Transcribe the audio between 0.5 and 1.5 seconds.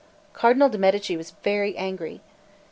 de' Medici was